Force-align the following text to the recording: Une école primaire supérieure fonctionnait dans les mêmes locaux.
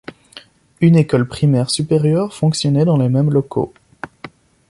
Une 0.79 0.95
école 0.95 1.27
primaire 1.27 1.69
supérieure 1.69 2.33
fonctionnait 2.33 2.85
dans 2.85 2.97
les 2.97 3.07
mêmes 3.07 3.29
locaux. 3.29 3.71